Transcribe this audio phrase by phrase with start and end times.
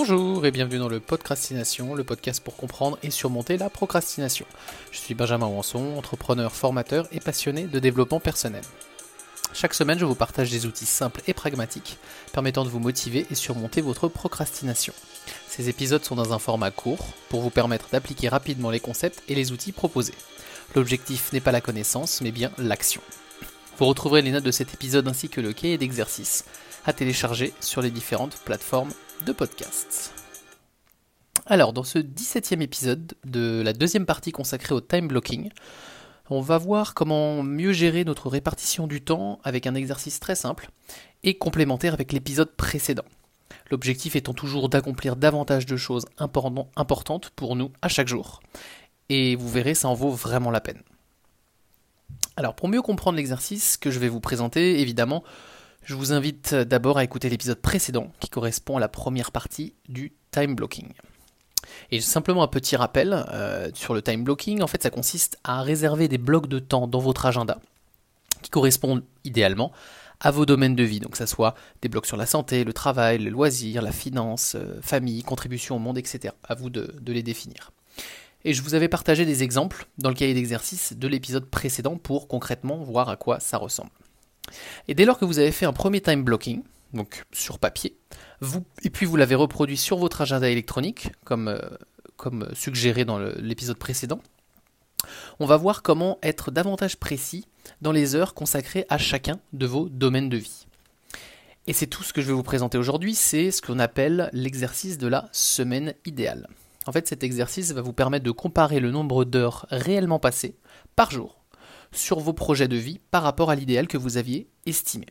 [0.00, 4.46] Bonjour et bienvenue dans le Podcrastination, le podcast pour comprendre et surmonter la procrastination.
[4.92, 8.62] Je suis Benjamin Wanson, entrepreneur, formateur et passionné de développement personnel.
[9.52, 11.98] Chaque semaine, je vous partage des outils simples et pragmatiques
[12.32, 14.94] permettant de vous motiver et surmonter votre procrastination.
[15.48, 19.34] Ces épisodes sont dans un format court pour vous permettre d'appliquer rapidement les concepts et
[19.34, 20.14] les outils proposés.
[20.76, 23.02] L'objectif n'est pas la connaissance, mais bien l'action.
[23.78, 26.44] Vous retrouverez les notes de cet épisode ainsi que le cahier d'exercice
[26.86, 28.92] à télécharger sur les différentes plateformes
[29.24, 30.12] de podcast.
[31.46, 35.50] Alors, dans ce 17e épisode de la deuxième partie consacrée au time blocking,
[36.30, 40.70] on va voir comment mieux gérer notre répartition du temps avec un exercice très simple
[41.22, 43.04] et complémentaire avec l'épisode précédent.
[43.70, 48.40] L'objectif étant toujours d'accomplir davantage de choses importantes pour nous à chaque jour.
[49.08, 50.82] Et vous verrez, ça en vaut vraiment la peine.
[52.36, 55.24] Alors pour mieux comprendre l'exercice que je vais vous présenter, évidemment,
[55.88, 60.12] je vous invite d'abord à écouter l'épisode précédent qui correspond à la première partie du
[60.30, 60.92] time blocking.
[61.90, 65.62] Et simplement un petit rappel euh, sur le time blocking, en fait ça consiste à
[65.62, 67.58] réserver des blocs de temps dans votre agenda
[68.42, 69.72] qui correspondent idéalement
[70.20, 72.74] à vos domaines de vie, donc que ce soit des blocs sur la santé, le
[72.74, 76.34] travail, le loisir, la finance, euh, famille, contribution au monde, etc.
[76.44, 77.72] À vous de, de les définir.
[78.44, 82.28] Et je vous avais partagé des exemples dans le cahier d'exercice de l'épisode précédent pour
[82.28, 83.90] concrètement voir à quoi ça ressemble.
[84.86, 86.62] Et dès lors que vous avez fait un premier time blocking,
[86.94, 87.96] donc sur papier,
[88.82, 91.60] et puis vous l'avez reproduit sur votre agenda électronique, comme, euh,
[92.16, 94.20] comme suggéré dans l'épisode précédent,
[95.38, 97.46] on va voir comment être davantage précis
[97.82, 100.66] dans les heures consacrées à chacun de vos domaines de vie.
[101.66, 104.96] Et c'est tout ce que je vais vous présenter aujourd'hui, c'est ce qu'on appelle l'exercice
[104.96, 106.48] de la semaine idéale.
[106.86, 110.56] En fait, cet exercice va vous permettre de comparer le nombre d'heures réellement passées
[110.96, 111.37] par jour
[111.92, 115.06] sur vos projets de vie par rapport à l'idéal que vous aviez estimé.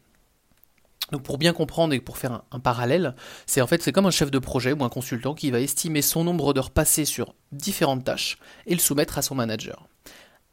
[1.11, 4.11] Donc pour bien comprendre et pour faire un, parallèle, c'est en fait c'est comme un
[4.11, 8.03] chef de projet ou un consultant qui va estimer son nombre d'heures passées sur différentes
[8.03, 9.87] tâches et le soumettre à son manager.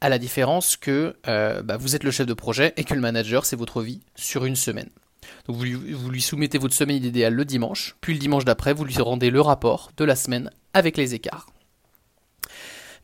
[0.01, 3.01] À la différence que euh, bah, vous êtes le chef de projet et que le
[3.01, 4.91] manager c'est votre vie sur une semaine.
[5.49, 8.97] Vous vous lui soumettez votre semaine idéale le dimanche, puis le dimanche d'après vous lui
[8.99, 11.54] rendez le rapport de la semaine avec les écarts.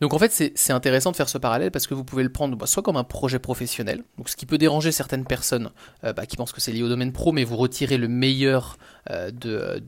[0.00, 2.56] Donc en fait, c'est intéressant de faire ce parallèle parce que vous pouvez le prendre
[2.56, 5.70] bah, soit comme un projet professionnel, ce qui peut déranger certaines personnes
[6.04, 8.78] euh, bah, qui pensent que c'est lié au domaine pro, mais vous retirez le meilleur
[9.10, 9.82] euh, de,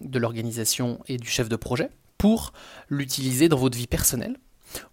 [0.00, 2.52] de l'organisation et du chef de projet pour
[2.88, 4.38] l'utiliser dans votre vie personnelle.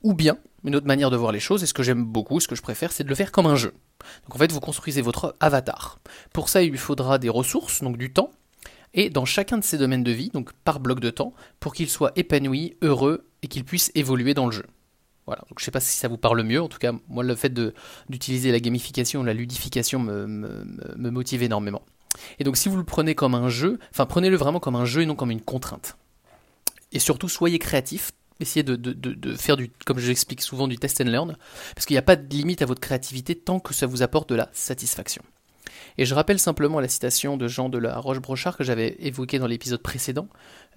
[0.03, 2.47] Ou bien, une autre manière de voir les choses, et ce que j'aime beaucoup, ce
[2.47, 3.73] que je préfère, c'est de le faire comme un jeu.
[4.23, 5.99] Donc en fait, vous construisez votre avatar.
[6.33, 8.29] Pour ça, il lui faudra des ressources, donc du temps,
[8.93, 11.89] et dans chacun de ces domaines de vie, donc par bloc de temps, pour qu'il
[11.89, 14.65] soit épanoui, heureux et qu'il puisse évoluer dans le jeu.
[15.27, 17.35] Voilà, donc je sais pas si ça vous parle mieux, en tout cas, moi le
[17.35, 17.53] fait
[18.09, 21.83] d'utiliser la gamification, la ludification me, me, motive énormément.
[22.39, 25.03] Et donc si vous le prenez comme un jeu, enfin prenez-le vraiment comme un jeu
[25.03, 25.97] et non comme une contrainte.
[26.91, 30.77] Et surtout, soyez créatif, essayez de, de, de, faire du, comme je l'explique souvent, du
[30.77, 31.37] test and learn,
[31.75, 34.27] parce qu'il n'y a pas de limite à votre créativité tant que ça vous apporte
[34.29, 35.23] de la satisfaction.
[35.97, 39.47] Et je rappelle simplement la citation de Jean de la Roche-Brochard que j'avais évoquée dans
[39.47, 40.27] l'épisode précédent,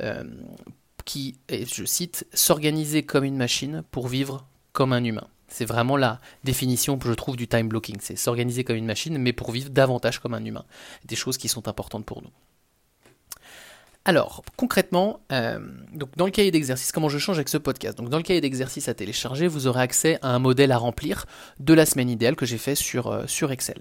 [0.00, 0.24] euh,
[1.04, 5.28] qui je cite, S'organiser comme une machine pour vivre comme un humain.
[5.48, 7.98] C'est vraiment la définition que je trouve du time blocking.
[8.00, 10.64] C'est s'organiser comme une machine, mais pour vivre davantage comme un humain.
[11.04, 12.30] Des choses qui sont importantes pour nous.
[14.06, 15.58] Alors, concrètement, euh,
[16.16, 17.98] dans le cahier d'exercice, comment je change avec ce podcast?
[17.98, 21.24] Dans le cahier d'exercice à télécharger, vous aurez accès à un modèle à remplir
[21.58, 23.80] de la semaine idéale que j'ai fait sur, euh, Excel.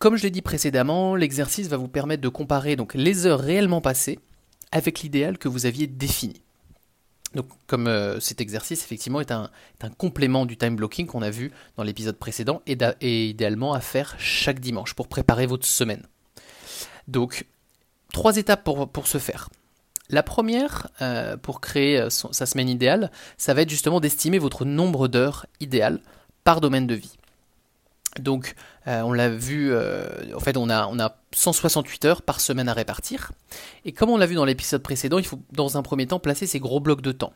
[0.00, 3.80] Comme je l'ai dit précédemment, l'exercice va vous permettre de comparer donc les heures réellement
[3.80, 4.18] passées
[4.72, 6.42] avec l'idéal que vous aviez défini.
[7.34, 9.50] Donc, comme euh, cet exercice effectivement est un,
[9.98, 14.60] complément du time blocking qu'on a vu dans l'épisode précédent et, idéalement à faire chaque
[14.60, 16.02] dimanche pour préparer votre semaine.
[17.06, 17.44] Donc,
[18.12, 19.50] trois étapes pour, ce faire.
[20.08, 24.64] La première, euh, pour créer euh, sa semaine idéale, ça va être justement d'estimer votre
[24.64, 26.00] nombre d'heures idéales
[26.44, 27.17] par domaine de vie.
[28.20, 28.54] Donc,
[28.86, 32.68] euh, on l'a vu, euh, en fait, on a, on a 168 heures par semaine
[32.68, 33.32] à répartir.
[33.84, 36.46] Et comme on l'a vu dans l'épisode précédent, il faut dans un premier temps placer
[36.46, 37.32] ces gros blocs de temps.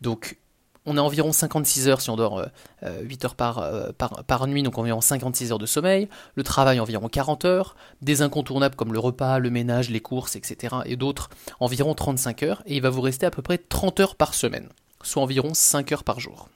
[0.00, 0.38] Donc,
[0.84, 2.44] on a environ 56 heures si on dort
[2.82, 3.64] 8 euh, heures par,
[3.96, 6.08] par, par, nuit, donc environ 56 heures de sommeil.
[6.34, 7.76] Le travail, environ 40 heures.
[8.00, 10.76] Des incontournables comme le repas, le ménage, les courses, etc.
[10.86, 11.30] Et d'autres,
[11.60, 12.62] environ 35 heures.
[12.66, 14.68] Et il va vous rester à peu près 30 heures par semaine,
[15.02, 16.48] soit environ 5 heures par jour.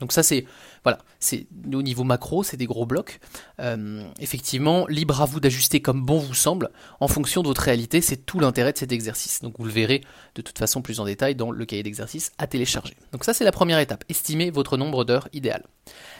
[0.00, 0.44] Donc ça c'est
[0.84, 3.20] voilà, c'est au niveau macro, c'est des gros blocs.
[3.60, 8.00] Euh, effectivement, libre à vous d'ajuster comme bon vous semble en fonction de votre réalité.
[8.00, 9.42] C'est tout l'intérêt de cet exercice.
[9.42, 10.02] Donc vous le verrez
[10.34, 12.96] de toute façon plus en détail dans le cahier d'exercice à télécharger.
[13.12, 14.04] Donc ça c'est la première étape.
[14.08, 15.64] Estimer votre nombre d'heures idéal.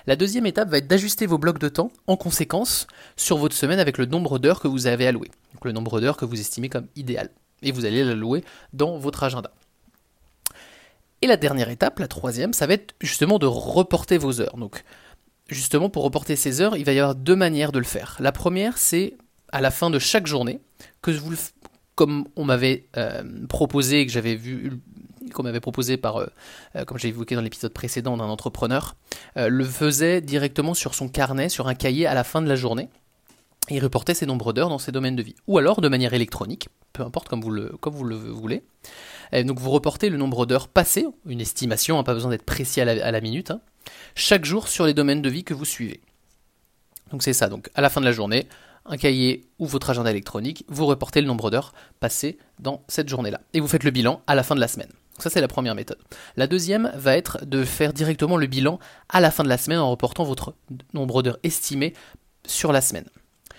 [0.06, 2.86] La deuxième étape va être d'ajuster vos blocs de temps en conséquence
[3.16, 5.30] sur votre semaine avec le nombre d'heures que vous avez alloué.
[5.54, 7.30] Donc le nombre d'heures que vous estimez comme idéal.
[7.62, 9.50] Et vous allez l'allouer dans votre agenda.
[11.23, 14.56] Et la dernière étape, la troisième, ça va être justement de reporter vos heures.
[14.56, 14.85] Donc,
[15.49, 18.17] justement, pour reporter ces heures, il va y avoir deux manières de le faire.
[18.20, 19.17] La première, c'est
[19.50, 20.61] à la fin de chaque journée,
[21.03, 21.35] que vous,
[21.94, 24.81] comme on m'avait euh, proposé, que j'avais vu,
[25.61, 26.26] proposé par, euh,
[26.76, 28.94] euh, comme j'ai évoqué dans l'épisode précédent d'un entrepreneur,
[29.37, 32.88] le faisait directement sur son carnet, sur un cahier à la fin de la journée.
[33.69, 35.35] Et il reportait ses nombres d'heures dans ses domaines de vie.
[35.47, 38.62] Ou alors de manière électronique, peu importe comme vous le, voulez.
[39.44, 42.85] donc vous reportez le nombre d'heures passées, une estimation, hein, pas besoin d'être précis à
[42.85, 43.61] la, minute, hein,
[44.15, 46.00] chaque jour sur les domaines de vie que vous suivez.
[47.11, 48.49] Donc c'est ça, donc à la fin de la journée,
[48.87, 53.41] un cahier ou votre agenda électronique, vous reportez le nombre d'heures passées dans cette journée-là.
[53.53, 54.91] Et vous faites le bilan à la fin de la semaine.
[55.19, 55.99] Ça, c'est la première méthode.
[56.37, 58.79] La deuxième va être de faire directement le bilan
[59.09, 60.55] à la fin de la semaine en reportant votre
[60.94, 61.93] nombre d'heures estimé
[62.47, 63.06] sur la semaine.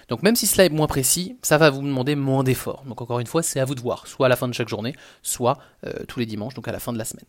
[0.09, 2.83] Donc même si cela est moins précis, ça va vous demander moins d'efforts.
[2.85, 4.67] Donc encore une fois, c'est à vous de voir, soit à la fin de chaque
[4.67, 7.25] journée, soit euh, tous les dimanches, donc à la fin de la semaine.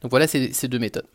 [0.00, 1.06] Donc voilà ces, deux méthodes.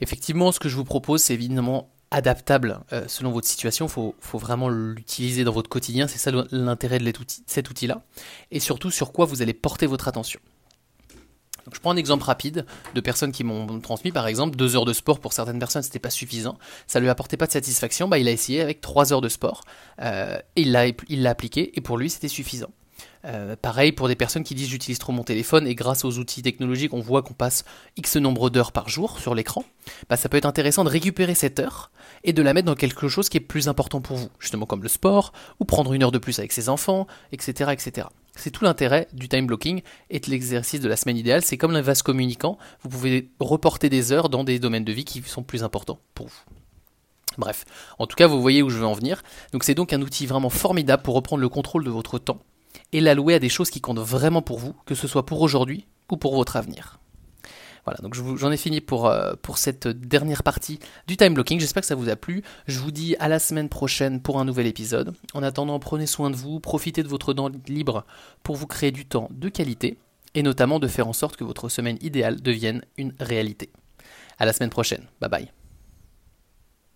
[0.00, 3.86] Effectivement, ce que je vous propose, c'est évidemment adaptable euh, selon votre situation.
[3.86, 6.08] Il faut, vraiment l'utiliser dans votre quotidien.
[6.08, 7.12] C'est ça l'intérêt de
[7.46, 8.02] cet outil-là.
[8.50, 10.40] Et surtout, sur quoi vous allez porter votre attention.
[11.72, 14.92] Je prends un exemple rapide de personnes qui m'ont transmis, par exemple, deux heures de
[14.92, 16.58] sport pour certaines personnes, c'était pas suffisant.
[16.86, 18.08] Ça lui apportait pas de satisfaction.
[18.08, 19.62] Bah, il a essayé avec trois heures de sport
[20.00, 22.70] euh, et il l'a appliqué et pour lui, c'était suffisant.
[23.24, 26.42] Euh, pareil pour des personnes qui disent j'utilise trop mon téléphone et grâce aux outils
[26.42, 27.64] technologiques on voit qu'on passe
[27.96, 29.64] X nombre d'heures par jour sur l'écran,
[30.08, 31.92] bah, ça peut être intéressant de récupérer cette heure
[32.24, 34.82] et de la mettre dans quelque chose qui est plus important pour vous, justement comme
[34.82, 37.70] le sport, ou prendre une heure de plus avec ses enfants, etc.
[37.72, 38.08] etc.
[38.34, 41.72] C'est tout l'intérêt du time blocking et de l'exercice de la semaine idéale, c'est comme
[41.72, 45.42] les vases communicants, vous pouvez reporter des heures dans des domaines de vie qui sont
[45.42, 46.42] plus importants pour vous.
[47.38, 47.64] Bref,
[47.98, 49.22] en tout cas, vous voyez où je veux en venir.
[49.52, 52.40] Donc c'est donc un outil vraiment formidable pour reprendre le contrôle de votre temps
[52.92, 55.86] et l'allouer à des choses qui comptent vraiment pour vous, que ce soit pour aujourd'hui
[56.10, 57.01] ou pour votre avenir.
[57.84, 61.58] Voilà, donc j'en ai fini pour, euh, pour cette dernière partie du time blocking.
[61.58, 62.42] J'espère que ça vous a plu.
[62.66, 65.14] Je vous dis à la semaine prochaine pour un nouvel épisode.
[65.34, 68.04] En attendant, prenez soin de vous, profitez de votre temps libre
[68.44, 69.98] pour vous créer du temps de qualité
[70.34, 73.70] et notamment de faire en sorte que votre semaine idéale devienne une réalité.
[74.38, 75.06] À la semaine prochaine.
[75.20, 75.61] Bye bye.